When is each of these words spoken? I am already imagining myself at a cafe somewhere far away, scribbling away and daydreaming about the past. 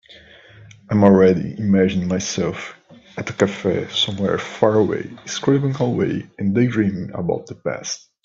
I 0.89 0.95
am 0.95 1.03
already 1.03 1.55
imagining 1.59 2.07
myself 2.07 2.75
at 3.17 3.29
a 3.29 3.33
cafe 3.33 3.87
somewhere 3.91 4.39
far 4.39 4.73
away, 4.79 5.11
scribbling 5.27 5.79
away 5.79 6.25
and 6.39 6.55
daydreaming 6.55 7.11
about 7.13 7.45
the 7.45 7.53
past. 7.53 8.09